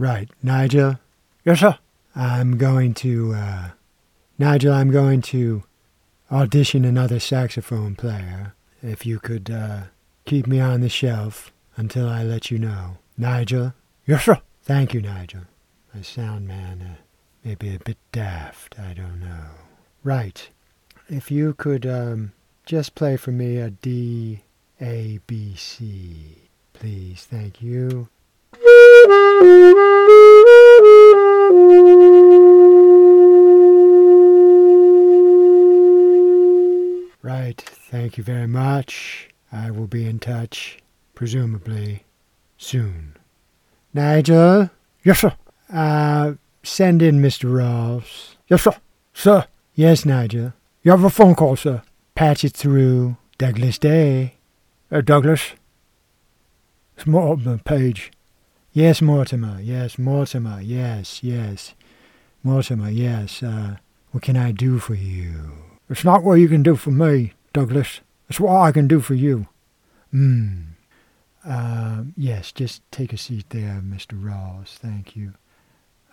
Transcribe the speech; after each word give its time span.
Right, 0.00 0.30
Nigel. 0.42 0.98
Yes, 1.44 1.60
sir. 1.60 1.76
I'm 2.16 2.56
going 2.56 2.94
to, 2.94 3.34
uh, 3.34 3.68
Nigel, 4.38 4.72
I'm 4.72 4.90
going 4.90 5.20
to 5.20 5.64
audition 6.32 6.86
another 6.86 7.20
saxophone 7.20 7.96
player. 7.96 8.54
If 8.82 9.04
you 9.04 9.18
could, 9.18 9.50
uh, 9.50 9.82
keep 10.24 10.46
me 10.46 10.58
on 10.58 10.80
the 10.80 10.88
shelf 10.88 11.52
until 11.76 12.08
I 12.08 12.22
let 12.22 12.50
you 12.50 12.58
know. 12.58 12.96
Nigel? 13.18 13.74
Yes, 14.06 14.24
sir. 14.24 14.40
Thank 14.62 14.94
you, 14.94 15.02
Nigel. 15.02 15.42
My 15.94 16.00
sound 16.00 16.48
man 16.48 16.80
uh, 16.80 17.02
may 17.44 17.56
be 17.56 17.74
a 17.74 17.78
bit 17.78 17.98
daft, 18.10 18.78
I 18.78 18.94
don't 18.94 19.20
know. 19.20 19.50
Right. 20.02 20.48
If 21.10 21.30
you 21.30 21.52
could, 21.52 21.84
um, 21.84 22.32
just 22.64 22.94
play 22.94 23.18
for 23.18 23.32
me 23.32 23.58
a 23.58 23.68
D, 23.68 24.44
A, 24.80 25.20
B, 25.26 25.54
C, 25.56 26.48
please. 26.72 27.26
Thank 27.30 27.60
you. 27.60 28.08
Right. 37.22 37.60
Thank 37.60 38.16
you 38.16 38.24
very 38.24 38.46
much. 38.46 39.28
I 39.52 39.70
will 39.70 39.86
be 39.86 40.06
in 40.06 40.18
touch, 40.20 40.78
presumably, 41.14 42.04
soon. 42.56 43.16
Nigel? 43.92 44.70
Yes, 45.04 45.20
sir. 45.20 45.34
Uh, 45.72 46.34
send 46.62 47.02
in 47.02 47.20
Mr. 47.20 47.54
Ross. 47.58 48.36
Yes, 48.48 48.62
sir. 48.62 48.72
Sir, 49.12 49.46
Yes, 49.74 50.04
Nigel. 50.04 50.52
you 50.82 50.90
have 50.90 51.04
a 51.04 51.10
phone 51.10 51.34
call, 51.34 51.56
sir. 51.56 51.82
Patch 52.14 52.44
it 52.44 52.52
through. 52.54 53.16
Douglas 53.38 53.78
Day. 53.78 54.34
Uh, 54.90 55.00
Douglas. 55.00 55.52
It's 56.96 57.06
Mortimer 57.06 57.58
Page. 57.58 58.10
Yes, 58.72 59.02
Mortimer. 59.02 59.60
Yes, 59.60 59.98
Mortimer. 59.98 60.60
Yes, 60.60 61.22
yes. 61.24 61.74
Mortimer, 62.42 62.88
yes. 62.88 63.42
Uh, 63.42 63.76
what 64.12 64.22
can 64.22 64.36
I 64.36 64.52
do 64.52 64.78
for 64.78 64.94
you? 64.94 65.52
It's 65.88 66.04
not 66.04 66.22
what 66.22 66.34
you 66.34 66.48
can 66.48 66.62
do 66.62 66.76
for 66.76 66.90
me, 66.90 67.32
Douglas. 67.52 68.00
It's 68.28 68.38
what 68.38 68.56
I 68.56 68.70
can 68.70 68.86
do 68.86 69.00
for 69.00 69.14
you. 69.14 69.48
Hmm. 70.12 70.60
Uh, 71.44 72.04
yes, 72.16 72.52
just 72.52 72.82
take 72.92 73.12
a 73.12 73.16
seat 73.16 73.50
there, 73.50 73.82
Mr. 73.84 74.12
Ross. 74.14 74.78
Thank 74.80 75.16
you. 75.16 75.34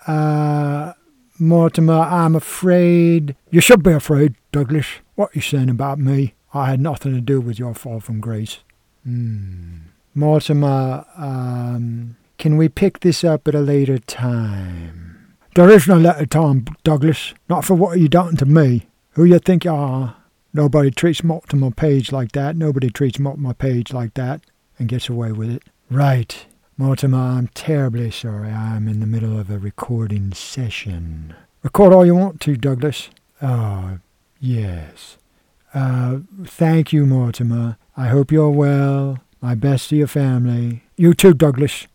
Uh, 0.08 0.94
Mortimer, 1.38 2.00
I'm 2.00 2.36
afraid. 2.36 3.36
You 3.52 3.62
should 3.62 3.84
be 3.84 3.92
afraid, 3.92 4.34
Douglas. 4.52 4.88
What 5.16 5.36
you 5.36 5.42
saying 5.42 5.70
about 5.70 6.00
me? 6.00 6.34
I 6.54 6.72
had 6.72 6.82
nothing 6.82 7.14
to 7.14 7.22
do 7.22 7.40
with 7.40 7.60
your 7.60 7.76
fall 7.76 8.00
from 8.00 8.20
grace. 8.20 8.60
Hmm. 9.04 9.78
Mortimer, 10.16 11.06
um, 11.16 12.16
can 12.38 12.58
we 12.58 12.70
pick 12.70 13.00
this 13.00 13.24
up 13.24 13.48
at 13.48 13.56
a 13.56 13.60
later 13.60 13.98
time? 13.98 15.36
There 15.56 15.70
is 15.70 15.88
no 15.88 15.98
letter 15.98 16.26
time, 16.26 16.66
Douglas. 16.84 17.34
Not 17.50 17.66
for 17.66 17.74
what 17.74 18.00
you 18.00 18.08
done 18.08 18.38
to 18.38 18.46
me. 18.46 18.88
Who 19.12 19.24
you 19.24 19.40
think 19.40 19.66
you 19.66 19.74
are? 19.74 20.16
Nobody 20.54 20.92
treats 20.92 21.24
Mortimer 21.24 21.72
Page 21.72 22.12
like 22.12 22.34
that. 22.34 22.56
Nobody 22.56 22.90
treats 22.90 23.20
Mortimer 23.20 23.54
Page 23.54 23.92
like 23.92 24.14
that 24.14 24.42
and 24.78 24.88
gets 24.88 25.10
away 25.10 25.32
with 25.32 25.50
it. 25.50 25.64
Right. 25.90 26.46
Mortimer, 26.78 27.18
I'm 27.18 27.48
terribly 27.50 28.12
sorry. 28.12 28.50
I'm 28.50 28.88
in 28.88 29.00
the 29.00 29.08
middle 29.08 29.40
of 29.40 29.50
a 29.50 29.58
recording 29.58 30.32
session. 30.34 31.34
Record 31.64 31.92
all 31.92 32.06
you 32.06 32.16
want 32.16 32.40
to, 32.42 32.56
Douglas. 32.56 33.10
Oh, 33.42 33.98
yes. 34.40 35.18
Uh, 35.74 36.20
thank 36.46 36.94
you, 36.94 37.08
Mortimer. 37.08 37.78
I 37.96 38.10
hope 38.10 38.32
you're 38.32 38.52
well. 38.52 39.18
My 39.42 39.56
best 39.56 39.90
to 39.90 39.96
your 39.96 40.08
family. 40.08 40.84
You 40.96 41.16
too, 41.16 41.34
Douglas. 41.34 41.88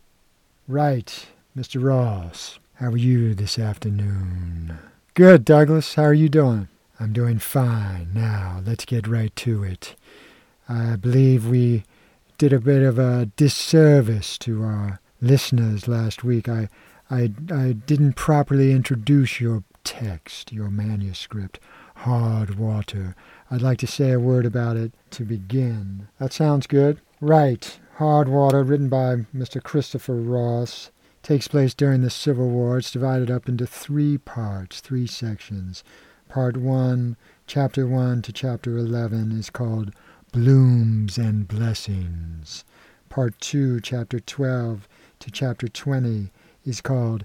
Right, 0.69 1.27
Mr. 1.57 1.83
Ross. 1.83 2.59
How 2.75 2.91
are 2.91 2.97
you 2.97 3.35
this 3.35 3.59
afternoon? 3.59 4.79
Good, 5.15 5.45
Douglas. 5.45 5.95
How 5.95 6.05
are 6.05 6.15
you 6.15 6.29
doing? 6.29 6.69
I'm 7.01 7.13
doing 7.13 7.39
fine. 7.39 8.11
Now, 8.15 8.63
let's 8.65 8.85
get 8.85 9.09
right 9.09 9.35
to 9.37 9.65
it. 9.65 9.97
I 10.69 10.95
believe 10.97 11.47
we 11.49 11.85
did 12.39 12.53
a 12.53 12.61
bit 12.61 12.83
of 12.83 12.99
a 12.99 13.27
disservice 13.37 14.39
to 14.39 14.63
our 14.63 15.01
listeners 15.21 15.89
last 15.89 16.23
week. 16.23 16.49
I, 16.49 16.69
I, 17.11 17.33
I 17.53 17.73
didn't 17.73 18.15
properly 18.15 18.71
introduce 18.71 19.41
your 19.41 19.65
text, 19.83 20.53
your 20.53 20.71
manuscript, 20.71 21.59
Hard 21.97 22.57
Water. 22.57 23.17
I'd 23.51 23.63
like 23.63 23.79
to 23.79 23.87
say 23.89 24.13
a 24.13 24.21
word 24.21 24.47
about 24.47 24.77
it 24.77 24.93
to 25.11 25.25
begin. 25.25 26.09
That 26.19 26.33
sounds 26.33 26.69
good. 26.69 27.01
Right. 27.21 27.79
Hard 27.97 28.27
Water, 28.27 28.63
written 28.63 28.89
by 28.89 29.27
Mr. 29.37 29.63
Christopher 29.63 30.15
Ross, 30.15 30.91
takes 31.23 31.47
place 31.47 31.75
during 31.75 32.01
the 32.01 32.09
Civil 32.09 32.49
War. 32.49 32.79
It's 32.79 32.91
divided 32.91 33.31
up 33.31 33.51
into 33.51 33.67
three 33.67 34.17
parts, 34.17 34.81
three 34.81 35.07
sections. 35.07 35.85
Part 36.31 36.57
1, 36.57 37.19
Chapter 37.47 37.87
1 37.87 38.23
to 38.23 38.33
Chapter 38.33 38.79
11, 38.79 39.33
is 39.33 39.51
called 39.51 39.93
Blooms 40.33 41.19
and 41.19 41.47
Blessings. 41.47 42.65
Part 43.11 43.39
2, 43.41 43.83
Chapter 43.83 44.21
12 44.21 44.89
to 45.19 45.31
Chapter 45.31 45.69
20, 45.69 46.31
is 46.65 46.81
called 46.81 47.25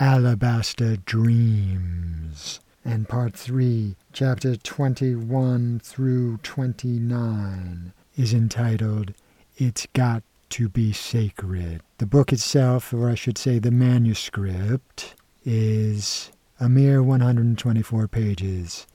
Alabaster 0.00 0.96
Dreams. 0.96 2.58
And 2.84 3.08
Part 3.08 3.34
3, 3.34 3.94
Chapter 4.12 4.56
21 4.56 5.78
through 5.84 6.38
29, 6.38 7.92
is 8.16 8.34
entitled 8.34 9.14
It's 9.62 9.84
Got 9.92 10.22
to 10.48 10.70
Be 10.70 10.90
Sacred. 10.90 11.82
The 11.98 12.06
book 12.06 12.32
itself, 12.32 12.94
or 12.94 13.10
I 13.10 13.14
should 13.14 13.36
say 13.36 13.58
the 13.58 13.70
manuscript, 13.70 15.14
is 15.44 16.32
a 16.58 16.66
mere 16.66 17.02
124 17.02 18.08
pages. 18.08 18.86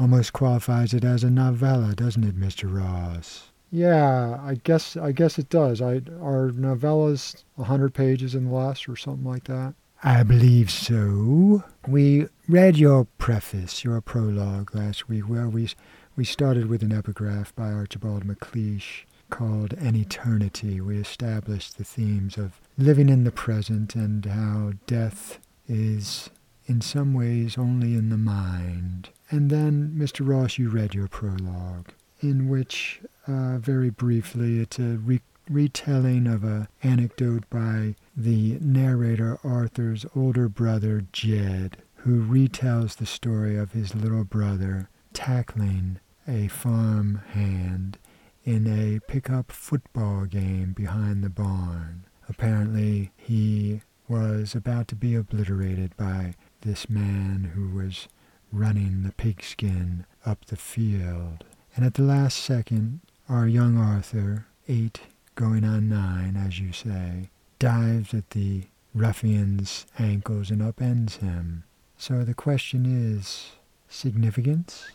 Almost 0.00 0.32
qualifies 0.32 0.92
it 0.92 1.04
as 1.04 1.22
a 1.22 1.30
novella, 1.30 1.94
doesn't 1.94 2.24
it, 2.24 2.36
Mr. 2.36 2.64
Ross? 2.68 3.52
Yeah, 3.70 4.40
I 4.42 4.56
guess 4.64 4.96
I 4.96 5.12
guess 5.12 5.38
it 5.38 5.48
does. 5.48 5.80
I 5.80 5.98
are 6.20 6.50
novellas 6.50 7.44
100 7.54 7.94
pages 7.94 8.34
and 8.34 8.52
less 8.52 8.88
or 8.88 8.96
something 8.96 9.24
like 9.24 9.44
that. 9.44 9.74
I 10.02 10.24
believe 10.24 10.68
so. 10.68 11.62
We 11.86 12.26
read 12.48 12.76
your 12.76 13.06
preface, 13.18 13.84
your 13.84 14.00
prologue 14.00 14.74
last 14.74 15.08
week, 15.08 15.28
where 15.28 15.48
we 15.48 15.68
we 16.16 16.24
started 16.24 16.66
with 16.66 16.82
an 16.82 16.90
epigraph 16.90 17.54
by 17.54 17.70
Archibald 17.70 18.24
MacLeish 18.24 19.04
called 19.32 19.72
An 19.72 19.96
Eternity. 19.96 20.78
We 20.78 20.98
established 20.98 21.78
the 21.78 21.84
themes 21.84 22.36
of 22.36 22.60
living 22.76 23.08
in 23.08 23.24
the 23.24 23.32
present 23.32 23.94
and 23.94 24.24
how 24.26 24.74
death 24.86 25.38
is 25.66 26.28
in 26.66 26.82
some 26.82 27.14
ways 27.14 27.56
only 27.56 27.94
in 27.94 28.10
the 28.10 28.18
mind. 28.18 29.08
And 29.30 29.48
then, 29.48 29.94
Mr. 29.96 30.28
Ross, 30.28 30.58
you 30.58 30.68
read 30.68 30.94
your 30.94 31.08
prologue, 31.08 31.88
in 32.20 32.50
which, 32.50 33.00
uh, 33.26 33.56
very 33.56 33.88
briefly, 33.88 34.60
it's 34.60 34.78
a 34.78 34.98
re- 34.98 35.22
retelling 35.48 36.26
of 36.26 36.44
an 36.44 36.68
anecdote 36.82 37.48
by 37.48 37.94
the 38.14 38.58
narrator 38.60 39.38
Arthur's 39.42 40.04
older 40.14 40.50
brother 40.50 41.06
Jed, 41.10 41.78
who 41.96 42.22
retells 42.22 42.96
the 42.96 43.06
story 43.06 43.56
of 43.56 43.72
his 43.72 43.94
little 43.94 44.24
brother 44.24 44.90
tackling 45.14 46.00
a 46.28 46.48
farm 46.48 47.22
hand 47.30 47.96
in 48.44 48.66
a 48.66 49.00
pickup 49.10 49.52
football 49.52 50.24
game 50.24 50.72
behind 50.72 51.22
the 51.22 51.30
barn. 51.30 52.04
Apparently, 52.28 53.10
he 53.16 53.82
was 54.08 54.54
about 54.54 54.88
to 54.88 54.96
be 54.96 55.14
obliterated 55.14 55.96
by 55.96 56.34
this 56.62 56.88
man 56.88 57.52
who 57.54 57.68
was 57.68 58.08
running 58.52 59.02
the 59.02 59.12
pigskin 59.12 60.04
up 60.26 60.44
the 60.46 60.56
field. 60.56 61.44
And 61.74 61.84
at 61.84 61.94
the 61.94 62.02
last 62.02 62.38
second, 62.38 63.00
our 63.28 63.46
young 63.46 63.78
Arthur, 63.78 64.46
eight 64.68 65.00
going 65.34 65.64
on 65.64 65.88
nine, 65.88 66.36
as 66.36 66.58
you 66.58 66.72
say, 66.72 67.30
dives 67.58 68.12
at 68.12 68.30
the 68.30 68.64
ruffian's 68.94 69.86
ankles 69.98 70.50
and 70.50 70.60
upends 70.60 71.18
him. 71.18 71.64
So 71.96 72.24
the 72.24 72.34
question 72.34 72.84
is 72.84 73.52
significance? 73.88 74.90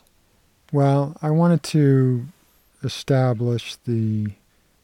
Well, 0.72 1.16
I 1.22 1.30
wanted 1.30 1.62
to 1.64 2.28
establish 2.82 3.76
the 3.84 4.32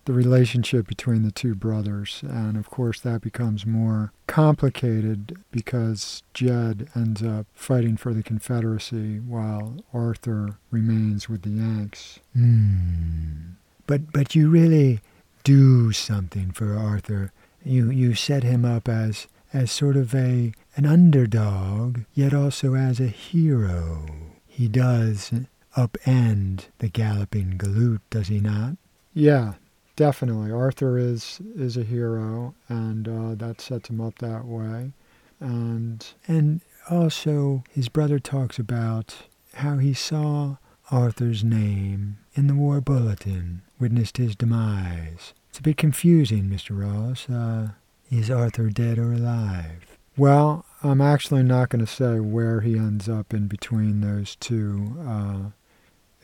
the 0.04 0.12
relationship 0.12 0.86
between 0.86 1.22
the 1.22 1.30
two 1.30 1.54
brothers. 1.54 2.22
And 2.22 2.56
of 2.56 2.70
course, 2.70 3.00
that 3.00 3.22
becomes 3.22 3.66
more 3.66 4.12
complicated 4.26 5.36
because 5.50 6.22
Jed 6.34 6.88
ends 6.94 7.22
up 7.22 7.46
fighting 7.54 7.96
for 7.96 8.12
the 8.12 8.22
Confederacy 8.22 9.18
while 9.20 9.76
Arthur 9.92 10.58
remains 10.70 11.28
with 11.28 11.42
the 11.42 11.50
Yanks. 11.50 12.20
Hmm. 12.34 13.54
But, 13.86 14.12
but 14.12 14.34
you 14.34 14.48
really 14.48 15.00
do 15.42 15.92
something 15.92 16.50
for 16.52 16.74
Arthur. 16.76 17.32
You, 17.64 17.90
you 17.90 18.14
set 18.14 18.42
him 18.42 18.64
up 18.64 18.88
as, 18.88 19.26
as 19.52 19.70
sort 19.70 19.96
of 19.96 20.14
a, 20.14 20.52
an 20.76 20.86
underdog, 20.86 22.00
yet 22.14 22.34
also 22.34 22.74
as 22.74 23.00
a 23.00 23.06
hero. 23.06 24.06
He 24.46 24.68
does 24.68 25.32
upend 25.76 26.66
the 26.78 26.88
galloping 26.88 27.58
galoot, 27.58 28.00
does 28.10 28.28
he 28.28 28.40
not? 28.40 28.76
Yeah, 29.12 29.54
definitely, 29.96 30.50
Arthur 30.50 30.98
is 30.98 31.40
is 31.56 31.76
a 31.76 31.82
hero, 31.82 32.54
and 32.68 33.08
uh, 33.08 33.34
that 33.36 33.60
sets 33.60 33.90
him 33.90 34.00
up 34.00 34.18
that 34.18 34.44
way. 34.44 34.92
And 35.40 36.06
and 36.26 36.60
also, 36.90 37.64
his 37.70 37.88
brother 37.88 38.18
talks 38.18 38.58
about 38.58 39.16
how 39.54 39.78
he 39.78 39.94
saw 39.94 40.56
Arthur's 40.90 41.42
name 41.44 42.18
in 42.34 42.46
the 42.46 42.54
war 42.54 42.80
bulletin, 42.80 43.62
witnessed 43.78 44.16
his 44.16 44.36
demise. 44.36 45.32
It's 45.48 45.58
a 45.58 45.62
bit 45.62 45.76
confusing, 45.76 46.44
Mr. 46.44 46.78
Ross. 46.80 47.28
Uh, 47.30 47.70
is 48.10 48.30
Arthur 48.30 48.70
dead 48.70 48.98
or 48.98 49.12
alive? 49.12 49.98
Well, 50.16 50.64
I'm 50.82 51.00
actually 51.00 51.42
not 51.42 51.70
going 51.70 51.84
to 51.84 51.90
say 51.90 52.20
where 52.20 52.60
he 52.60 52.76
ends 52.76 53.08
up 53.08 53.32
in 53.32 53.48
between 53.48 54.00
those 54.00 54.36
two 54.36 54.96
uh, 55.06 55.50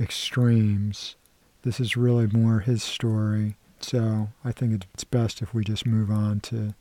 extremes. 0.01 1.17
This 1.63 1.79
is 1.79 1.97
really 1.97 2.27
more 2.27 2.61
his 2.61 2.83
story, 2.83 3.57
so 3.81 4.31
I 4.45 4.53
think 4.53 4.85
it's 4.93 5.05
best 5.05 5.43
if 5.43 5.53
we 5.53 5.63
just 5.63 5.87
move 5.87 6.11
on 6.11 6.41
to 6.41 6.75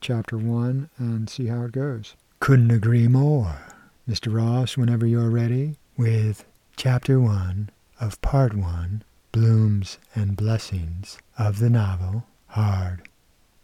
chapter 0.00 0.36
one 0.36 0.90
and 0.98 1.28
see 1.28 1.46
how 1.46 1.62
it 1.64 1.72
goes. 1.72 2.14
Couldn't 2.40 2.70
agree 2.70 3.08
more. 3.08 3.60
Mr. 4.08 4.34
Ross, 4.34 4.76
whenever 4.76 5.06
you're 5.06 5.30
ready, 5.30 5.76
with 5.96 6.44
chapter 6.76 7.18
one 7.20 7.70
of 8.00 8.20
part 8.20 8.54
one, 8.54 9.02
Blooms 9.32 9.98
and 10.14 10.36
Blessings 10.36 11.18
of 11.38 11.58
the 11.58 11.70
novel 11.70 12.24
Hard 12.48 13.08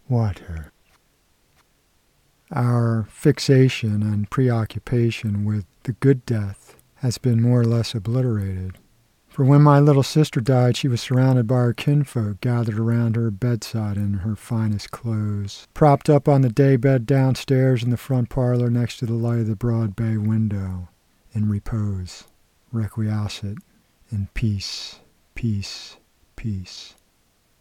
Water. 0.08 0.72
Our 2.50 3.06
fixation 3.10 4.02
and 4.02 4.30
preoccupation 4.30 5.44
with 5.44 5.64
the 5.84 5.92
good 5.92 6.26
death 6.26 6.76
has 6.96 7.18
been 7.18 7.40
more 7.40 7.60
or 7.60 7.64
less 7.64 7.94
obliterated. 7.94 8.78
For 9.34 9.44
when 9.44 9.62
my 9.62 9.80
little 9.80 10.04
sister 10.04 10.40
died, 10.40 10.76
she 10.76 10.86
was 10.86 11.00
surrounded 11.00 11.48
by 11.48 11.56
her 11.56 11.74
kinfolk 11.74 12.40
gathered 12.40 12.78
around 12.78 13.16
her 13.16 13.32
bedside 13.32 13.96
in 13.96 14.18
her 14.18 14.36
finest 14.36 14.92
clothes, 14.92 15.66
propped 15.74 16.08
up 16.08 16.28
on 16.28 16.42
the 16.42 16.48
day 16.48 16.76
bed 16.76 17.04
downstairs 17.04 17.82
in 17.82 17.90
the 17.90 17.96
front 17.96 18.28
parlor 18.28 18.70
next 18.70 18.98
to 18.98 19.06
the 19.06 19.14
light 19.14 19.40
of 19.40 19.48
the 19.48 19.56
broad 19.56 19.96
bay 19.96 20.16
window, 20.16 20.88
in 21.32 21.48
repose, 21.48 22.28
requiescent, 22.70 23.58
in 24.08 24.28
peace, 24.34 25.00
peace, 25.34 25.96
peace. 26.36 26.94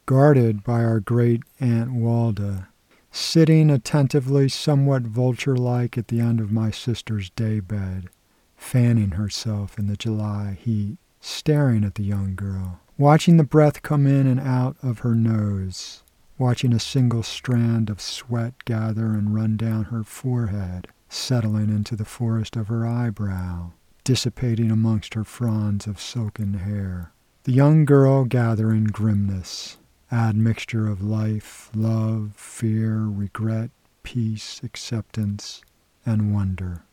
Guarded 0.06 0.64
by 0.64 0.84
our 0.84 1.00
great 1.00 1.42
Aunt 1.60 1.90
Walda, 1.90 2.68
sitting 3.10 3.72
attentively, 3.72 4.48
somewhat 4.48 5.02
vulture 5.02 5.56
like, 5.56 5.98
at 5.98 6.10
the 6.10 6.20
end 6.20 6.40
of 6.40 6.52
my 6.52 6.70
sister's 6.70 7.31
day 7.31 7.60
bed, 7.60 8.10
fanning 8.56 9.14
herself 9.14 9.80
in 9.80 9.88
the 9.88 9.98
July 9.98 10.56
heat, 10.62 10.98
staring 11.25 11.86
at 11.86 11.96
the 11.96 12.04
young 12.04 12.36
girl, 12.36 12.81
watching 12.98 13.38
the 13.38 13.44
breath 13.44 13.81
come 13.81 14.06
in 14.06 14.28
and 14.28 14.40
out 14.42 14.75
of 14.84 15.00
her 15.00 15.16
nose, 15.16 16.04
watching 16.38 16.74
a 16.74 16.80
single 16.80 17.24
strand 17.24 17.90
of 17.90 18.02
sweat 18.02 18.54
gather 18.66 19.06
and 19.08 19.34
run 19.34 19.56
down 19.56 19.86
her 19.86 20.04
forehead, 20.04 20.88
settling 21.08 21.70
into 21.70 21.96
the 21.96 22.06
forest 22.06 22.58
of 22.58 22.68
her 22.68 22.86
eyebrow, 22.86 23.72
dissipating 24.04 24.70
amongst 24.70 25.14
her 25.14 25.24
fronds 25.24 25.88
of 25.88 26.00
silken 26.00 26.56
hair. 26.56 27.14
The 27.44 27.54
young 27.54 27.86
girl 27.86 28.25
gathering 28.25 28.86
grimness, 28.86 29.78
admixture 30.12 30.88
of 30.88 31.02
life, 31.02 31.70
love, 31.74 32.34
fear, 32.36 33.06
regret, 33.06 33.72
peace, 34.04 34.60
acceptance, 34.62 35.62
and 36.06 36.34
wonder, 36.34 36.84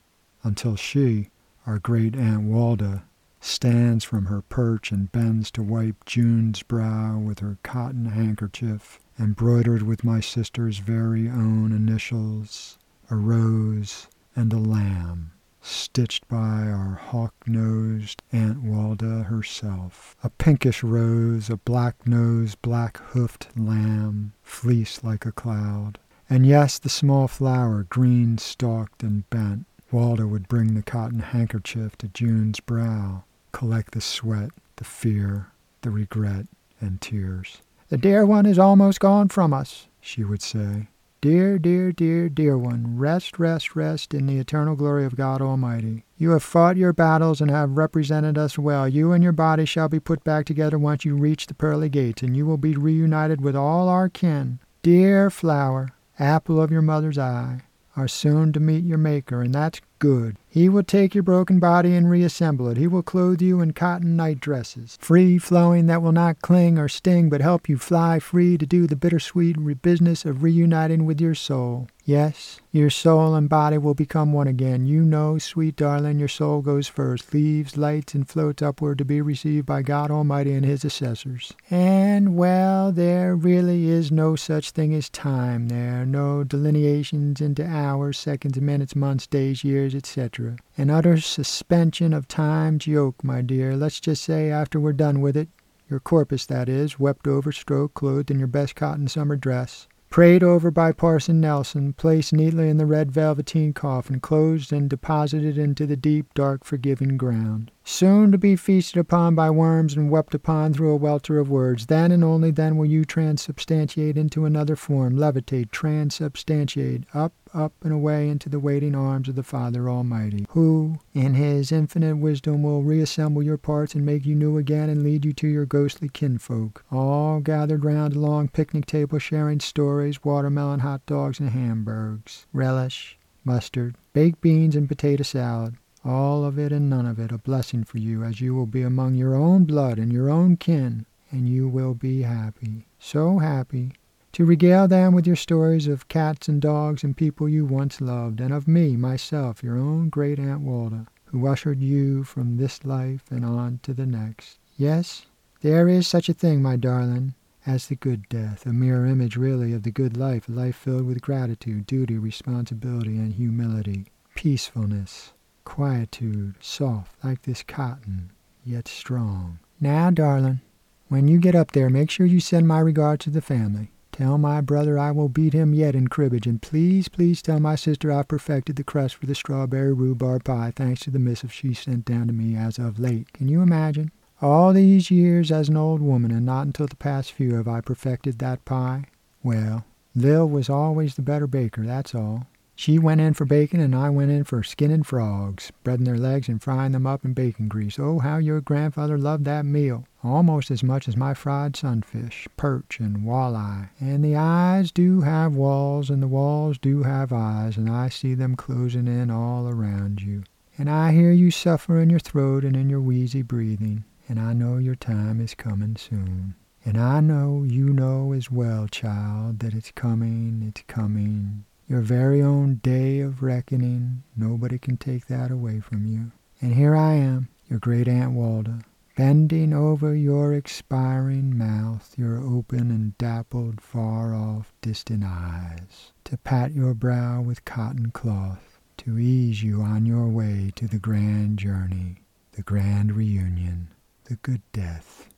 until 0.45 0.77
she, 0.77 1.31
our 1.67 1.81
great 1.81 2.15
Aunt 2.15 2.45
Walda, 2.45 3.03
stands 3.41 4.05
from 4.05 4.27
her 4.27 4.43
perch 4.43 4.93
and 4.93 5.11
bends 5.11 5.51
to 5.51 5.63
wipe 5.63 6.05
June's 6.05 6.63
brow 6.63 7.19
with 7.19 7.39
her 7.41 7.59
cotton 7.63 8.07
handkerchief, 8.07 9.01
embroidered 9.19 9.83
with 9.83 10.05
my 10.05 10.21
sister's 10.21 10.79
very 10.79 11.29
own 11.29 11.73
initials, 11.73 12.79
a 13.11 13.17
rose 13.17 14.09
and 14.37 14.53
a 14.53 14.59
lamb 14.59 15.33
stitched 15.63 16.27
by 16.29 16.69
our 16.69 16.95
hawk-nosed 16.95 18.23
Aunt 18.33 18.65
Walda 18.65 19.27
herself. 19.27 20.17
A 20.25 20.31
pinkish 20.31 20.83
rose, 20.83 21.51
a 21.51 21.57
black-nosed, 21.57 22.61
black-hoofed 22.63 23.49
lamb, 23.59 24.33
fleece 24.43 25.05
like 25.05 25.27
a 25.27 25.33
cloud. 25.33 25.99
And 26.29 26.47
yes, 26.47 26.79
the 26.79 26.89
small 26.89 27.29
flower, 27.29 27.85
green-stalked 27.85 29.03
and 29.03 29.29
bent. 29.31 29.67
Walda 29.93 30.29
would 30.29 30.49
bring 30.49 30.75
the 30.75 30.83
cotton 30.83 31.19
handkerchief 31.19 31.99
to 31.99 32.09
June's 32.09 32.61
brow, 32.61 33.25
collect 33.53 33.93
the 33.93 34.01
sweat, 34.01 34.51
the 34.77 34.85
fear, 34.85 35.49
the 35.83 35.91
regret, 35.91 36.47
and 36.81 37.01
tears. 37.01 37.63
The 37.89 37.99
dear 37.99 38.25
one 38.25 38.47
is 38.47 38.59
almost 38.59 39.01
gone 39.01 39.29
from 39.29 39.53
us, 39.53 39.89
she 40.01 40.25
would 40.25 40.43
say. 40.43 40.89
Dear, 41.21 41.59
dear, 41.59 41.93
dear, 41.93 42.31
dear 42.31 42.57
one, 42.57 42.97
rest, 42.97 43.39
rest, 43.39 43.77
rest 43.77 44.15
in 44.15 44.27
the 44.27 44.39
eternal 44.39 44.75
glory 44.75 45.05
of 45.05 45.17
God 45.17 45.43
Almighty. 45.43 46.05
You 46.17 46.31
have 46.31 46.43
fought 46.43 46.79
your 46.79 46.95
battles 46.95 47.43
and 47.43 47.51
have 47.51 47.77
represented 47.77 48.39
us 48.39 48.59
well. 48.59 48.89
You 48.89 49.13
and 49.13 49.23
your 49.23 49.33
body 49.33 49.67
shall 49.67 49.91
be 49.91 50.01
put 50.01 50.25
back 50.25 50.47
together 50.47 50.79
once 50.79 51.05
you 51.05 51.17
reach 51.17 51.47
the 51.47 51.53
pearly 51.53 51.91
gates, 51.91 52.23
and 52.23 52.35
you 52.35 52.47
will 52.47 52.57
be 52.57 52.75
reunited 52.75 53.43
with 53.43 53.55
all 53.55 53.91
our 53.91 54.09
kin. 54.09 54.61
Dear 54.83 55.29
flower, 55.29 55.91
apple 56.19 56.59
of 56.59 56.71
your 56.71 56.81
mother's 56.81 57.19
eye, 57.19 57.65
are 57.97 58.09
soon 58.09 58.51
to 58.55 58.61
meet 58.61 58.85
your 58.85 58.97
Maker, 58.97 59.43
and 59.43 59.55
that's 59.55 59.83
good. 60.01 60.37
He 60.49 60.69
will 60.69 60.83
take 60.83 61.15
your 61.15 61.23
broken 61.23 61.61
body 61.61 61.95
and 61.95 62.11
reassemble 62.11 62.67
it. 62.69 62.77
He 62.77 62.89
will 62.89 63.05
clothe 63.05 63.41
you 63.41 63.61
in 63.61 63.73
cotton 63.73 64.17
night 64.17 64.41
dresses, 64.41 64.99
free 65.01 65.39
flowing 65.39 65.87
that 65.87 66.03
will 66.03 66.11
not 66.11 66.43
cling 66.43 66.77
or 66.77 66.89
sting, 66.89 67.29
but 67.29 67.41
help 67.41 67.69
you 67.69 67.79
fly 67.79 68.19
free 68.19 68.59
to 68.59 68.67
do 68.67 68.89
the 68.89 68.97
bittersweet 68.97 69.57
business 69.81 70.25
of 70.25 70.43
reuniting 70.43 71.07
with 71.07 71.21
your 71.21 71.37
soul. 71.37 71.87
Yes, 72.11 72.61
your 72.73 72.91
soul 72.91 73.37
and 73.37 73.49
body 73.49 73.79
will 73.79 73.95
become 73.95 74.33
one 74.33 74.49
again. 74.49 74.85
You 74.85 75.05
know, 75.05 75.39
sweet 75.39 75.77
darling, 75.77 76.19
your 76.19 76.27
soul 76.27 76.61
goes 76.61 76.89
first, 76.89 77.33
leaves, 77.33 77.77
lights, 77.77 78.17
and 78.17 78.29
floats 78.29 78.63
upward 78.63 78.99
to 78.99 79.05
be 79.05 79.21
received 79.21 79.67
by 79.67 79.83
God 79.83 80.11
Almighty 80.11 80.53
and 80.55 80.67
His 80.67 80.85
assessors. 80.85 81.53
And, 81.71 82.35
well, 82.35 82.91
there 82.91 83.37
really 83.37 83.89
is 83.89 84.11
no 84.11 84.35
such 84.35 84.73
thing 84.73 84.93
as 84.93 85.09
time 85.09 85.69
there, 85.69 86.03
are 86.03 86.05
no 86.05 86.43
delineations 86.43 87.41
into 87.41 87.65
hours, 87.65 88.19
seconds, 88.19 88.61
minutes, 88.61 88.97
months, 88.97 89.29
days, 89.29 89.63
years, 89.63 89.95
etc. 89.95 90.57
An 90.77 90.91
utter 90.91 91.21
suspension 91.21 92.13
of 92.13 92.27
time's 92.27 92.89
yoke, 92.89 93.23
my 93.23 93.41
dear. 93.41 93.77
Let's 93.77 94.01
just 94.01 94.25
say, 94.25 94.51
after 94.51 94.81
we're 94.81 94.95
done 94.95 95.21
with 95.21 95.37
it, 95.37 95.49
your 95.89 96.01
corpus, 96.01 96.45
that 96.47 96.69
is, 96.69 96.99
wept 96.99 97.29
over, 97.29 97.53
stroked, 97.53 97.95
clothed 97.95 98.33
in 98.33 98.41
your 98.41 98.49
best 98.49 98.75
cotton 98.75 99.07
summer 99.07 99.37
dress, 99.37 99.87
prayed 100.11 100.43
over 100.43 100.71
by 100.71 100.91
Parson 100.91 101.41
Nelson, 101.41 101.93
placed 101.93 102.33
neatly 102.33 102.69
in 102.69 102.77
the 102.77 102.87
red 102.87 103.13
velveteen 103.13 103.73
coffin, 103.73 104.19
closed 104.19 104.73
and 104.73 104.91
deposited 104.91 105.57
into 105.57 105.87
the 105.87 105.97
deep, 105.97 106.35
dark, 106.35 106.65
forgiving 106.65 107.17
ground. 107.17 107.71
Soon 107.83 108.31
to 108.31 108.39
be 108.39 108.57
feasted 108.57 108.99
upon 108.99 109.35
by 109.35 109.51
worms 109.51 109.97
and 109.97 110.11
wept 110.11 110.35
upon 110.35 110.73
through 110.73 110.91
a 110.91 110.97
welter 110.97 111.39
of 111.39 111.49
words. 111.49 111.87
Then 111.87 112.13
and 112.13 112.23
only 112.23 112.51
then 112.51 112.77
will 112.77 112.87
you 112.87 113.05
transubstantiate 113.05 114.17
into 114.17 114.45
another 114.45 114.77
form, 114.77 115.17
levitate, 115.17 115.71
transubstantiate, 115.71 117.05
up, 117.15 117.33
up 117.55 117.73
and 117.83 117.93
away 117.93 118.29
into 118.29 118.51
the 118.51 118.61
waiting 118.61 118.95
arms 118.95 119.29
of 119.29 119.35
the 119.35 119.43
Father 119.43 119.89
Almighty, 119.89 120.47
who, 120.51 120.99
in 121.15 121.35
his 121.35 121.73
infinite 121.73 122.17
wisdom, 122.19 122.63
will 122.63 122.83
reassemble 122.83 123.43
your 123.43 123.59
parts 123.59 123.95
and 123.95 124.05
make 124.05 124.27
you 124.27 124.35
new 124.35 124.59
again 124.59 124.91
and 124.91 125.03
lead 125.03 125.25
you 125.25 125.33
to 125.33 125.49
your 125.49 125.67
ghostly 125.67 126.09
kinfolk, 126.11 126.85
all 126.93 127.41
gathered 127.41 127.85
round 127.85 128.15
a 128.15 128.21
long 128.21 128.47
picnic 128.47 128.85
table 128.85 129.19
sharing 129.19 129.59
stories, 129.59 130.23
watermelon 130.23 130.81
hot 130.81 131.05
dogs, 131.07 131.41
and 131.41 131.51
hamburgs, 131.51 132.47
relish, 132.53 133.19
mustard, 133.43 133.97
baked 134.13 134.41
beans, 134.43 134.77
and 134.77 134.87
potato 134.87 135.23
salad. 135.23 135.77
All 136.05 136.45
of 136.45 136.59
it 136.59 136.73
and 136.73 136.89
none 136.89 137.05
of 137.05 137.19
it 137.19 137.31
a 137.31 137.39
blessing 137.39 137.85
for 137.85 137.99
you, 137.99 138.23
as 138.23 138.41
you 138.41 138.55
will 138.55 138.67
be 138.67 138.83
among 138.83 139.15
your 139.15 139.35
own 139.35 139.65
blood 139.65 139.99
and 139.99 140.13
your 140.13 140.31
own 140.31 140.57
kin, 140.57 141.05
and 141.31 141.49
you 141.49 141.69
will 141.69 141.95
be 141.95 142.23
happy, 142.23 142.87
so 142.99 143.39
happy, 143.39 143.93
to 144.33 144.45
regale 144.45 144.89
them 144.89 145.13
with 145.13 145.27
your 145.27 145.37
stories 145.37 145.87
of 145.87 146.09
cats 146.09 146.49
and 146.49 146.63
dogs 146.63 147.05
and 147.05 147.17
people 147.17 147.49
you 147.49 147.67
once 147.67 148.01
loved, 148.01 148.41
and 148.41 148.53
of 148.53 148.67
me, 148.67 148.97
myself, 148.97 149.63
your 149.63 149.77
own 149.77 150.09
great 150.09 150.39
Aunt 150.39 150.63
Walda, 150.63 151.07
who 151.27 151.47
ushered 151.47 151.83
you 151.83 152.25
from 152.25 152.57
this 152.57 152.85
life 152.85 153.25
and 153.31 153.45
on 153.45 153.81
to 153.83 153.93
the 153.93 154.07
next. 154.07 154.59
Yes, 154.77 155.27
there 155.61 155.89
is 155.89 156.09
such 156.09 156.29
a 156.29 156.35
thing, 156.35 156.63
my 156.63 156.77
darling, 156.77 157.35
as 157.67 157.89
the 157.89 157.97
good 157.97 158.29
death, 158.29 158.65
a 158.65 158.73
mirror 158.73 159.05
image 159.05 159.37
really 159.37 159.75
of 159.75 159.83
the 159.83 159.91
good 159.91 160.17
life, 160.17 160.49
a 160.49 160.53
life 160.53 160.77
filled 160.77 161.07
with 161.07 161.21
gratitude, 161.21 161.87
duty, 161.87 162.17
responsibility, 162.17 163.19
and 163.19 163.35
humility, 163.35 164.07
peacefulness, 164.35 165.33
quietude, 165.71 166.57
soft 166.59 167.15
like 167.23 167.43
this 167.43 167.63
cotton, 167.63 168.33
yet 168.65 168.89
strong. 168.89 169.61
Now, 169.81 170.11
darling, 170.11 170.63
when 171.07 171.29
you 171.29 171.39
get 171.39 171.55
up 171.55 171.71
there, 171.71 171.89
make 171.89 172.11
sure 172.11 172.27
you 172.27 172.41
send 172.41 172.67
my 172.67 172.81
regards 172.81 173.23
to 173.25 173.31
the 173.31 173.41
family. 173.41 173.93
Tell 174.11 174.37
my 174.37 174.61
brother 174.63 174.99
I 174.99 175.13
will 175.13 175.29
beat 175.29 175.53
him 175.53 175.73
yet 175.73 175.95
in 175.95 176.09
cribbage, 176.09 176.49
and 176.49 176.61
please, 176.61 177.07
please 177.07 177.41
tell 177.41 177.61
my 177.61 177.77
sister 177.77 178.11
I've 178.11 178.27
perfected 178.27 178.75
the 178.75 178.83
crust 178.83 179.15
for 179.15 179.27
the 179.27 179.35
strawberry 179.37 179.93
rhubarb 179.93 180.43
pie 180.43 180.73
thanks 180.75 181.03
to 181.03 181.11
the 181.13 181.21
missive 181.21 181.53
she 181.53 181.73
sent 181.73 182.05
down 182.05 182.27
to 182.27 182.33
me 182.33 182.57
as 182.57 182.77
of 182.77 182.99
late. 182.99 183.33
Can 183.33 183.47
you 183.47 183.63
imagine? 183.63 184.11
All 184.43 184.73
these 184.73 185.09
years 185.13 185.53
as 185.53 185.69
an 185.69 185.77
old 185.77 186.01
woman, 186.01 186.33
and 186.33 186.45
not 186.45 186.67
until 186.67 186.89
the 186.89 186.97
past 186.97 187.31
few 187.31 187.55
have 187.55 187.69
I 187.69 187.81
perfected 187.81 188.41
that 188.41 188.65
pie. 188.65 189.05
Well, 189.45 189.85
Lil 190.17 190.49
was 190.49 190.69
always 190.69 191.15
the 191.15 191.23
better 191.23 191.47
baker, 191.47 191.87
that's 191.87 192.13
all. 192.13 192.49
She 192.81 192.99
went 192.99 193.21
in 193.21 193.35
for 193.35 193.45
bacon, 193.45 193.79
and 193.79 193.95
I 193.95 194.09
went 194.09 194.31
in 194.31 194.45
for 194.45 194.63
skinning 194.63 195.03
frogs, 195.03 195.71
breading 195.85 196.07
their 196.07 196.17
legs 196.17 196.49
and 196.49 196.63
frying 196.63 196.93
them 196.93 197.07
up 197.07 197.27
in 197.27 197.35
bacon 197.35 197.69
grease. 197.69 197.99
Oh, 197.99 198.21
how 198.21 198.39
your 198.39 198.63
grandfather 198.63 199.19
loved 199.19 199.45
that 199.45 199.67
meal! 199.67 200.07
Almost 200.25 200.71
as 200.71 200.83
much 200.83 201.07
as 201.07 201.15
my 201.15 201.35
fried 201.35 201.77
sunfish, 201.77 202.49
perch, 202.57 202.99
and 202.99 203.19
walleye. 203.19 203.91
And 204.01 204.25
the 204.25 204.37
eyes 204.37 204.91
do 204.91 205.21
have 205.21 205.55
walls, 205.55 206.09
and 206.09 206.23
the 206.23 206.27
walls 206.27 206.79
do 206.79 207.03
have 207.03 207.35
eyes, 207.35 207.77
and 207.77 207.91
I 207.91 208.09
see 208.09 208.33
them 208.33 208.57
closing 208.57 209.07
in 209.09 209.31
all 209.31 209.69
around 209.69 210.23
you. 210.23 210.45
And 210.79 210.89
I 210.89 211.13
hear 211.13 211.33
you 211.33 211.51
suffer 211.51 212.01
in 212.01 212.09
your 212.09 212.19
throat 212.19 212.65
and 212.65 212.75
in 212.75 212.89
your 212.89 213.03
wheezy 213.03 213.43
breathing 213.43 214.05
and 214.27 214.41
I 214.41 214.55
know 214.55 214.79
your 214.79 214.95
time 214.95 215.41
is 215.41 215.55
coming 215.55 215.97
soon. 215.97 216.55
And 216.85 216.97
I 216.97 217.21
know 217.21 217.65
you 217.65 217.93
know 217.93 218.33
as 218.33 218.51
well, 218.51 218.87
child, 218.87 219.59
that 219.59 219.75
it's 219.75 219.91
coming, 219.91 220.63
it's 220.67 220.83
coming. 220.87 221.65
Your 221.91 222.03
very 222.03 222.41
own 222.41 222.77
day 222.77 223.19
of 223.19 223.43
reckoning, 223.43 224.23
nobody 224.37 224.79
can 224.79 224.97
take 224.97 225.27
that 225.27 225.51
away 225.51 225.81
from 225.81 226.07
you. 226.07 226.31
And 226.61 226.73
here 226.73 226.95
I 226.95 227.15
am, 227.15 227.49
your 227.69 227.81
great 227.81 228.07
Aunt 228.07 228.33
Walda, 228.33 228.85
bending 229.17 229.73
over 229.73 230.15
your 230.15 230.55
expiring 230.55 231.59
mouth, 231.59 232.15
your 232.17 232.39
open 232.39 232.93
and 232.93 233.19
dappled, 233.19 233.81
far 233.81 234.37
off, 234.37 234.73
distant 234.81 235.25
eyes, 235.25 236.13
to 236.23 236.39
pat 236.39 236.71
your 236.71 236.95
brow 236.95 237.43
with 237.43 237.65
cotton 237.65 238.13
cloth, 238.13 238.79
to 238.99 239.19
ease 239.19 239.65
you 239.65 239.83
on 239.83 240.07
your 240.07 240.29
way 240.29 240.71
to 240.77 240.87
the 240.87 241.01
grand 241.01 241.59
journey, 241.59 242.19
the 242.53 242.63
grand 242.63 243.17
reunion 243.17 243.89
the 244.27 244.37
good 244.37 244.63
death. 244.73 245.29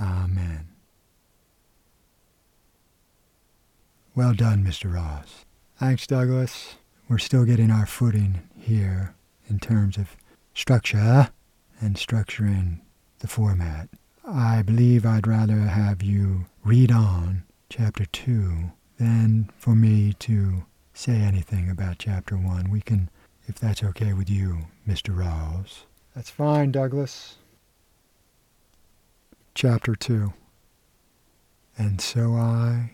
Amen. 0.00 0.66
Well 4.16 4.34
done, 4.34 4.64
Mr. 4.64 4.92
Ross. 4.92 5.44
Thanks, 5.78 6.06
Douglas. 6.06 6.76
We're 7.06 7.18
still 7.18 7.44
getting 7.44 7.70
our 7.70 7.84
footing 7.84 8.40
here 8.58 9.14
in 9.48 9.58
terms 9.58 9.98
of 9.98 10.16
structure 10.54 11.28
and 11.80 11.96
structuring 11.96 12.80
the 13.18 13.26
format. 13.28 13.90
I 14.26 14.62
believe 14.62 15.04
I'd 15.04 15.26
rather 15.26 15.58
have 15.58 16.02
you 16.02 16.46
read 16.64 16.90
on 16.90 17.44
chapter 17.68 18.06
2 18.06 18.72
than 18.98 19.50
for 19.58 19.74
me 19.74 20.14
to 20.20 20.64
say 20.94 21.16
anything 21.16 21.68
about 21.68 21.98
chapter 21.98 22.36
1. 22.36 22.70
We 22.70 22.80
can, 22.80 23.10
if 23.46 23.56
that's 23.56 23.84
okay 23.84 24.14
with 24.14 24.30
you, 24.30 24.68
Mr. 24.88 25.14
Rawls. 25.14 25.84
That's 26.14 26.30
fine, 26.30 26.72
Douglas. 26.72 27.36
Chapter 29.54 29.94
2 29.94 30.32
And 31.76 32.00
so 32.00 32.32
I, 32.32 32.92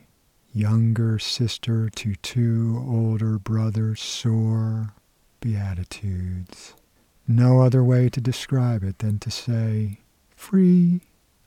younger 0.52 1.18
sister 1.18 1.88
to 1.88 2.14
two 2.16 2.84
older 2.88 3.38
brothers, 3.38 4.00
soar 4.00 4.94
beatitudes. 5.40 6.74
No 7.26 7.60
other 7.60 7.82
way 7.82 8.08
to 8.10 8.20
describe 8.20 8.82
it 8.82 8.98
than 8.98 9.18
to 9.20 9.30
say, 9.30 10.00
free 10.30 11.02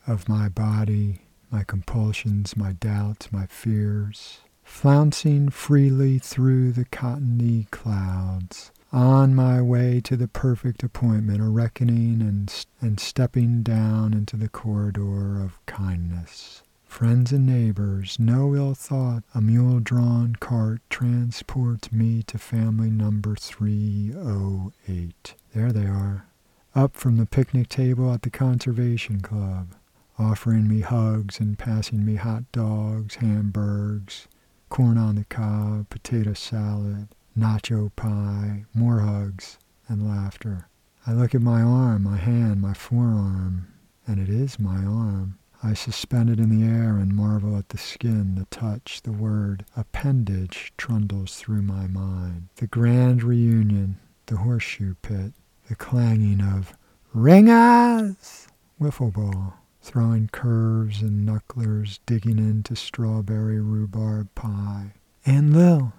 of 0.08 0.30
my 0.30 0.50
body, 0.50 1.22
my 1.52 1.64
compulsions, 1.64 2.58
my 2.58 2.74
doubts, 2.74 3.32
my 3.32 3.46
fears, 3.46 4.40
flouncing 4.64 5.50
freely 5.50 6.18
through 6.18 6.72
the 6.72 6.86
cottony 6.86 7.68
clouds, 7.72 8.72
on 8.92 9.36
my 9.36 9.62
way 9.62 10.00
to 10.02 10.16
the 10.16 10.28
perfect 10.28 10.82
appointment, 10.84 11.42
a 11.42 11.50
reckoning 11.50 12.22
and, 12.22 12.66
and 12.82 13.00
stepping 13.00 13.62
down 13.62 14.14
into 14.14 14.38
the 14.38 14.50
corridor 14.50 15.42
of 15.42 15.64
kindness. 15.66 16.64
Friends 16.96 17.34
and 17.34 17.46
neighbors, 17.46 18.18
no 18.20 18.56
ill 18.56 18.74
thought, 18.74 19.24
a 19.34 19.42
mule 19.42 19.82
drawn 19.82 20.38
cart 20.38 20.80
transports 20.90 21.92
me 21.92 22.24
to 22.24 22.38
family 22.38 22.90
number 22.90 23.36
308. 23.36 25.36
There 25.54 25.74
they 25.74 25.88
are, 25.88 26.25
up 26.74 26.96
from 26.96 27.18
the 27.18 27.25
picnic 27.25 27.68
table 27.68 28.14
at 28.14 28.22
the 28.22 28.30
Conservation 28.30 29.20
Club, 29.20 29.75
offering 30.18 30.70
me 30.70 30.80
hugs 30.80 31.38
and 31.38 31.60
passing 31.60 32.06
me 32.06 32.16
hot 32.16 32.50
dogs, 32.54 33.16
hamburgers, 33.16 34.30
corn 34.70 34.98
on 34.98 35.16
the 35.16 35.25
cob, 35.25 35.90
potato 35.90 36.34
salad, 36.34 37.10
nacho 37.38 37.94
pie, 37.98 38.64
more 38.74 39.02
hugs, 39.02 39.60
and 39.90 40.08
laughter. 40.08 40.70
I 41.06 41.12
look 41.12 41.36
at 41.36 41.42
my 41.42 41.62
arm, 41.62 42.04
my 42.04 42.16
hand, 42.16 42.62
my 42.62 42.74
forearm, 42.74 43.68
and 44.08 44.18
it 44.18 44.30
is 44.30 44.58
my 44.58 44.78
arm. 44.78 45.40
I 45.65 45.74
suspend 45.74 46.29
it 46.29 46.39
in 46.39 46.50
the 46.50 46.63
air 46.63 46.98
and 46.98 47.15
marvel 47.15 47.57
at 47.57 47.69
the 47.69 47.79
skin, 47.79 48.36
the 48.36 48.45
touch, 48.55 49.01
the 49.01 49.12
word 49.12 49.65
appendage 49.75 50.72
trundles 50.77 51.38
through 51.38 51.63
my 51.63 51.88
mind. 51.88 52.50
The 52.57 52.67
grand 52.67 53.24
reunion, 53.24 53.98
the 54.27 54.38
horseshoe 54.38 54.93
pit, 55.01 55.34
the 55.67 55.75
clanging 55.75 56.39
of 56.39 56.77
ringers, 57.15 58.48
wiffle 58.79 59.12
ball, 59.12 59.55
throwing 59.81 60.27
curves 60.27 61.01
and 61.01 61.27
knucklers, 61.27 61.98
digging 62.05 62.38
into 62.38 62.75
strawberry 62.75 63.60
rhubarb 63.60 64.36
pie. 64.36 64.93
And 65.25 65.51
Lil, 65.51 65.93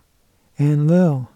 Aunt 0.61 0.87
Lil, 0.87 1.29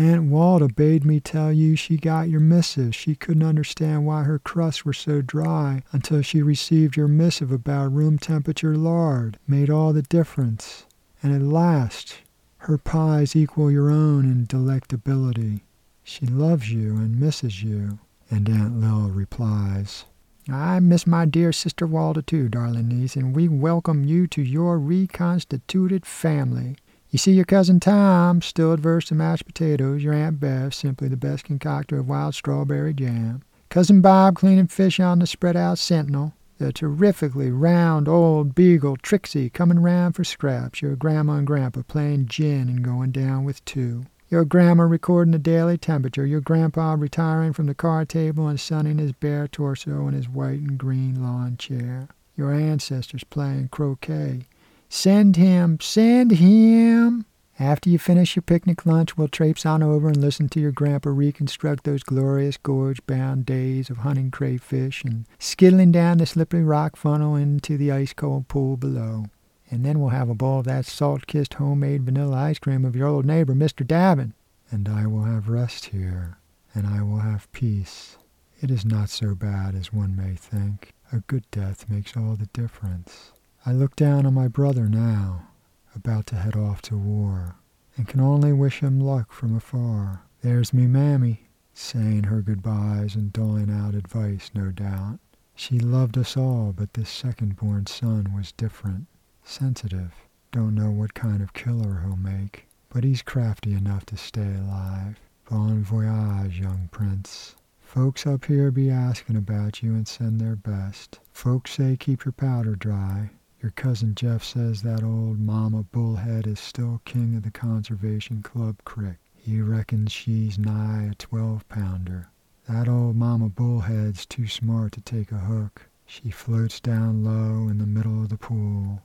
Aunt 0.00 0.30
Walda 0.30 0.68
bade 0.68 1.04
me 1.04 1.18
tell 1.18 1.52
you 1.52 1.74
she 1.74 1.96
got 1.96 2.28
your 2.28 2.38
missive. 2.38 2.94
She 2.94 3.16
couldn't 3.16 3.42
understand 3.42 4.06
why 4.06 4.22
her 4.22 4.38
crusts 4.38 4.84
were 4.84 4.92
so 4.92 5.22
dry 5.22 5.82
until 5.90 6.22
she 6.22 6.40
received 6.40 6.96
your 6.96 7.08
missive 7.08 7.50
about 7.50 7.92
room 7.92 8.16
temperature 8.16 8.76
lard. 8.76 9.40
Made 9.48 9.70
all 9.70 9.92
the 9.92 10.02
difference. 10.02 10.86
And 11.20 11.34
at 11.34 11.42
last, 11.42 12.18
her 12.58 12.78
pies 12.78 13.34
equal 13.34 13.72
your 13.72 13.90
own 13.90 14.24
in 14.26 14.46
delectability. 14.46 15.62
She 16.04 16.26
loves 16.26 16.70
you 16.70 16.90
and 16.96 17.18
misses 17.18 17.64
you. 17.64 17.98
And 18.30 18.48
Aunt 18.48 18.80
Lil 18.80 19.10
replies, 19.10 20.04
I 20.48 20.78
miss 20.78 21.08
my 21.08 21.24
dear 21.24 21.52
sister 21.52 21.88
Walda 21.88 22.24
too, 22.24 22.48
darling 22.48 22.86
niece, 22.86 23.16
and 23.16 23.34
we 23.34 23.48
welcome 23.48 24.04
you 24.04 24.28
to 24.28 24.42
your 24.42 24.78
reconstituted 24.78 26.06
family. 26.06 26.76
You 27.10 27.18
see, 27.18 27.32
your 27.32 27.46
cousin 27.46 27.80
Tom, 27.80 28.42
still 28.42 28.72
adverse 28.72 29.06
to 29.06 29.14
mashed 29.14 29.46
potatoes. 29.46 30.02
Your 30.02 30.12
Aunt 30.12 30.38
Beth, 30.38 30.74
simply 30.74 31.08
the 31.08 31.16
best 31.16 31.44
concoctor 31.44 31.98
of 31.98 32.08
wild 32.08 32.34
strawberry 32.34 32.92
jam. 32.92 33.42
Cousin 33.70 34.02
Bob 34.02 34.36
cleaning 34.36 34.66
fish 34.66 35.00
on 35.00 35.18
the 35.18 35.26
spread 35.26 35.56
out 35.56 35.78
Sentinel. 35.78 36.34
The 36.58 36.70
terrifically 36.70 37.50
round 37.50 38.08
old 38.08 38.54
beagle 38.54 38.96
Trixie 38.96 39.48
coming 39.48 39.78
round 39.78 40.16
for 40.16 40.24
scraps. 40.24 40.82
Your 40.82 40.96
grandma 40.96 41.34
and 41.34 41.46
grandpa 41.46 41.80
playing 41.88 42.26
gin 42.26 42.68
and 42.68 42.82
going 42.82 43.12
down 43.12 43.44
with 43.44 43.64
two. 43.64 44.04
Your 44.28 44.44
grandma 44.44 44.82
recording 44.82 45.32
the 45.32 45.38
daily 45.38 45.78
temperature. 45.78 46.26
Your 46.26 46.42
grandpa 46.42 46.94
retiring 46.98 47.54
from 47.54 47.66
the 47.66 47.74
card 47.74 48.10
table 48.10 48.48
and 48.48 48.60
sunning 48.60 48.98
his 48.98 49.12
bare 49.12 49.48
torso 49.48 50.08
in 50.08 50.14
his 50.14 50.28
white 50.28 50.60
and 50.60 50.76
green 50.76 51.22
lawn 51.22 51.56
chair. 51.56 52.08
Your 52.36 52.52
ancestors 52.52 53.24
playing 53.24 53.68
croquet 53.68 54.42
Send 54.88 55.36
him, 55.36 55.78
send 55.80 56.32
him. 56.32 57.26
After 57.60 57.90
you 57.90 57.98
finish 57.98 58.36
your 58.36 58.42
picnic 58.42 58.86
lunch, 58.86 59.16
we'll 59.16 59.28
traipse 59.28 59.66
on 59.66 59.82
over 59.82 60.08
and 60.08 60.16
listen 60.16 60.48
to 60.50 60.60
your 60.60 60.70
grandpa 60.70 61.10
reconstruct 61.10 61.82
those 61.82 62.04
glorious 62.04 62.56
gorge-bound 62.56 63.44
days 63.44 63.90
of 63.90 63.98
hunting 63.98 64.30
crayfish 64.30 65.02
and 65.02 65.26
skiddling 65.40 65.90
down 65.90 66.18
the 66.18 66.26
slippery 66.26 66.62
rock 66.62 66.94
funnel 66.96 67.34
into 67.34 67.76
the 67.76 67.90
ice-cold 67.90 68.46
pool 68.46 68.76
below. 68.76 69.26
And 69.70 69.84
then 69.84 70.00
we'll 70.00 70.10
have 70.10 70.30
a 70.30 70.34
bowl 70.34 70.60
of 70.60 70.66
that 70.66 70.86
salt-kissed 70.86 71.54
homemade 71.54 72.04
vanilla 72.04 72.36
ice 72.36 72.58
cream 72.58 72.84
of 72.84 72.94
your 72.96 73.08
old 73.08 73.26
neighbor, 73.26 73.54
Mr. 73.54 73.84
Davin. 73.84 74.32
And 74.70 74.88
I 74.88 75.06
will 75.06 75.24
have 75.24 75.48
rest 75.48 75.86
here, 75.86 76.38
and 76.74 76.86
I 76.86 77.02
will 77.02 77.18
have 77.18 77.50
peace. 77.52 78.16
It 78.60 78.70
is 78.70 78.84
not 78.84 79.10
so 79.10 79.34
bad 79.34 79.74
as 79.74 79.92
one 79.92 80.16
may 80.16 80.34
think. 80.34 80.92
A 81.12 81.18
good 81.26 81.44
death 81.50 81.88
makes 81.88 82.16
all 82.16 82.36
the 82.36 82.46
difference. 82.52 83.32
I 83.68 83.72
look 83.72 83.96
down 83.96 84.24
on 84.24 84.32
my 84.32 84.48
brother 84.48 84.88
now, 84.88 85.48
about 85.94 86.24
to 86.28 86.36
head 86.36 86.56
off 86.56 86.80
to 86.82 86.96
war, 86.96 87.56
and 87.98 88.08
can 88.08 88.18
only 88.18 88.50
wish 88.50 88.80
him 88.80 88.98
luck 88.98 89.30
from 89.30 89.54
afar. 89.54 90.22
There's 90.40 90.72
me 90.72 90.86
mammy, 90.86 91.50
saying 91.74 92.22
her 92.22 92.40
goodbyes 92.40 93.14
and 93.14 93.30
doling 93.30 93.70
out 93.70 93.94
advice, 93.94 94.50
no 94.54 94.70
doubt. 94.70 95.18
She 95.54 95.78
loved 95.78 96.16
us 96.16 96.34
all, 96.34 96.72
but 96.74 96.94
this 96.94 97.10
second-born 97.10 97.84
son 97.84 98.32
was 98.34 98.52
different. 98.52 99.06
Sensitive. 99.44 100.14
Don't 100.50 100.74
know 100.74 100.90
what 100.90 101.12
kind 101.12 101.42
of 101.42 101.52
killer 101.52 102.00
he'll 102.02 102.16
make, 102.16 102.68
but 102.88 103.04
he's 103.04 103.20
crafty 103.20 103.74
enough 103.74 104.06
to 104.06 104.16
stay 104.16 104.54
alive. 104.54 105.20
Bon 105.50 105.82
voyage, 105.82 106.58
young 106.58 106.88
prince. 106.90 107.54
Folks 107.80 108.26
up 108.26 108.46
here 108.46 108.70
be 108.70 108.88
asking 108.88 109.36
about 109.36 109.82
you 109.82 109.92
and 109.92 110.08
send 110.08 110.40
their 110.40 110.56
best. 110.56 111.20
Folks 111.34 111.72
say 111.72 111.98
keep 111.98 112.24
your 112.24 112.32
powder 112.32 112.74
dry, 112.74 113.28
your 113.60 113.72
cousin 113.72 114.14
Jeff 114.14 114.44
says 114.44 114.82
that 114.82 115.02
old 115.02 115.40
Mama 115.40 115.82
Bullhead 115.82 116.46
is 116.46 116.60
still 116.60 117.00
king 117.04 117.34
of 117.36 117.42
the 117.42 117.50
Conservation 117.50 118.42
Club 118.42 118.76
crick. 118.84 119.18
He 119.34 119.60
reckons 119.60 120.12
she's 120.12 120.58
nigh 120.58 121.08
a 121.10 121.14
twelve 121.14 121.68
pounder. 121.68 122.30
That 122.68 122.88
old 122.88 123.16
Mama 123.16 123.48
Bullhead's 123.48 124.26
too 124.26 124.46
smart 124.46 124.92
to 124.92 125.00
take 125.00 125.32
a 125.32 125.38
hook. 125.38 125.88
She 126.06 126.30
floats 126.30 126.80
down 126.80 127.24
low 127.24 127.68
in 127.68 127.78
the 127.78 127.86
middle 127.86 128.22
of 128.22 128.28
the 128.28 128.38
pool, 128.38 129.02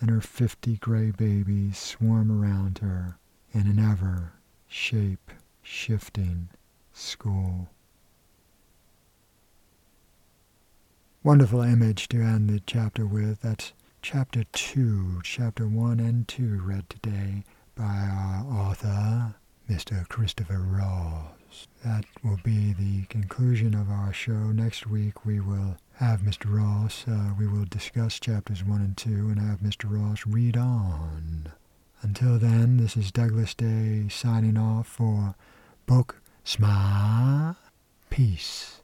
and 0.00 0.08
her 0.08 0.20
fifty 0.20 0.76
gray 0.76 1.10
babies 1.10 1.76
swarm 1.76 2.30
around 2.30 2.78
her 2.78 3.18
in 3.52 3.66
an 3.66 3.78
ever 3.78 4.32
shape 4.66 5.30
shifting 5.62 6.48
school. 6.92 7.68
Wonderful 11.22 11.60
image 11.60 12.08
to 12.08 12.22
end 12.22 12.48
the 12.48 12.60
chapter 12.60 13.04
with. 13.04 13.42
That's 13.42 13.72
chapter 14.02 14.44
2, 14.52 15.20
chapter 15.22 15.66
1 15.66 16.00
and 16.00 16.26
2, 16.26 16.62
read 16.64 16.88
today 16.88 17.44
by 17.74 17.84
our 17.84 18.44
author, 18.46 19.34
Mr. 19.68 20.08
Christopher 20.08 20.58
Ross. 20.58 21.66
That 21.84 22.04
will 22.24 22.38
be 22.42 22.72
the 22.72 23.04
conclusion 23.06 23.74
of 23.74 23.90
our 23.90 24.12
show. 24.12 24.32
Next 24.32 24.86
week 24.86 25.26
we 25.26 25.40
will 25.40 25.76
have 25.94 26.20
Mr. 26.22 26.46
Ross. 26.46 27.04
Uh, 27.06 27.34
we 27.38 27.46
will 27.46 27.66
discuss 27.66 28.18
chapters 28.18 28.64
1 28.64 28.80
and 28.80 28.96
2 28.96 29.10
and 29.10 29.38
have 29.38 29.60
Mr. 29.60 29.84
Ross 29.84 30.26
read 30.26 30.56
on. 30.56 31.52
Until 32.02 32.38
then, 32.38 32.78
this 32.78 32.96
is 32.96 33.12
Douglas 33.12 33.52
Day 33.54 34.06
signing 34.08 34.56
off 34.56 34.86
for 34.86 35.34
Book 35.86 36.22
Smart 36.44 37.56
Peace. 38.08 38.80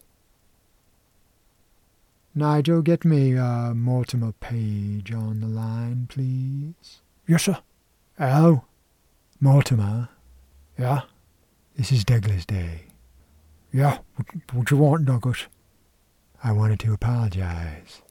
Nigel, 2.37 2.83
get 2.83 3.03
me 3.03 3.35
uh, 3.39 3.73
Mortimer 3.73 4.33
Page 4.33 5.11
on 5.11 5.41
the 5.41 5.47
line, 5.47 6.07
please. 6.07 7.01
Yes, 7.27 7.45
sir. 7.45 7.59
Hello? 8.19 8.65
Mortimer? 9.41 10.11
Yeah? 10.79 11.03
This 11.77 11.91
is 11.91 12.05
Douglas 12.05 12.45
Day. 12.45 12.89
Yeah, 13.73 14.01
what, 14.17 14.27
what 14.53 14.71
you 14.71 14.77
want, 14.77 15.07
Douglas? 15.07 15.47
I 16.45 16.53
wanted 16.53 16.79
to 16.81 16.93
apologize. 16.93 18.03